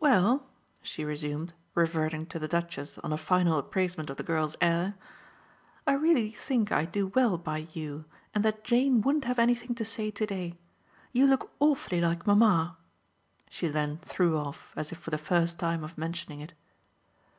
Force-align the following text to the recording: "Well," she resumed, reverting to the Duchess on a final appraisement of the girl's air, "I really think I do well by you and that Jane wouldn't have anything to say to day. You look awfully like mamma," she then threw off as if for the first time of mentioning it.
"Well," 0.00 0.50
she 0.82 1.02
resumed, 1.02 1.54
reverting 1.74 2.26
to 2.26 2.38
the 2.38 2.46
Duchess 2.46 2.98
on 2.98 3.10
a 3.10 3.16
final 3.16 3.58
appraisement 3.58 4.10
of 4.10 4.18
the 4.18 4.22
girl's 4.22 4.54
air, 4.60 4.96
"I 5.86 5.94
really 5.94 6.30
think 6.30 6.70
I 6.70 6.84
do 6.84 7.06
well 7.06 7.38
by 7.38 7.66
you 7.72 8.04
and 8.34 8.44
that 8.44 8.64
Jane 8.64 9.00
wouldn't 9.00 9.24
have 9.24 9.38
anything 9.38 9.74
to 9.76 9.84
say 9.86 10.10
to 10.10 10.26
day. 10.26 10.58
You 11.14 11.26
look 11.26 11.50
awfully 11.58 12.02
like 12.02 12.26
mamma," 12.26 12.76
she 13.48 13.66
then 13.66 14.00
threw 14.04 14.36
off 14.36 14.74
as 14.76 14.92
if 14.92 14.98
for 14.98 15.08
the 15.08 15.16
first 15.16 15.58
time 15.58 15.84
of 15.84 15.96
mentioning 15.96 16.40
it. 16.42 16.52